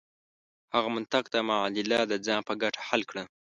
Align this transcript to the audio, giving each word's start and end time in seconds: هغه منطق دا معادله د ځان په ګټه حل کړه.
هغه 0.75 0.89
منطق 0.95 1.23
دا 1.33 1.39
معادله 1.49 1.99
د 2.07 2.13
ځان 2.25 2.41
په 2.47 2.53
ګټه 2.61 2.81
حل 2.89 3.01
کړه. 3.09 3.23